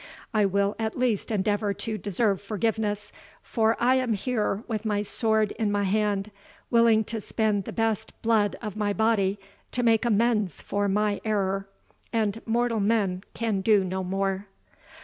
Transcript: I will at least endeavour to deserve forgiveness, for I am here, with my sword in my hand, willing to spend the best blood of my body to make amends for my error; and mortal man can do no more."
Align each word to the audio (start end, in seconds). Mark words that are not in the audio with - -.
I 0.33 0.45
will 0.47 0.75
at 0.79 0.97
least 0.97 1.29
endeavour 1.29 1.75
to 1.75 1.95
deserve 1.95 2.41
forgiveness, 2.41 3.11
for 3.43 3.77
I 3.79 3.97
am 3.97 4.13
here, 4.13 4.63
with 4.67 4.83
my 4.83 5.03
sword 5.03 5.51
in 5.59 5.71
my 5.71 5.83
hand, 5.83 6.31
willing 6.71 7.03
to 7.03 7.21
spend 7.21 7.65
the 7.65 7.71
best 7.71 8.19
blood 8.23 8.55
of 8.63 8.75
my 8.75 8.93
body 8.93 9.37
to 9.73 9.83
make 9.83 10.03
amends 10.03 10.59
for 10.59 10.87
my 10.89 11.21
error; 11.23 11.67
and 12.11 12.41
mortal 12.47 12.79
man 12.79 13.21
can 13.35 13.61
do 13.61 13.83
no 13.83 14.03
more." 14.03 14.47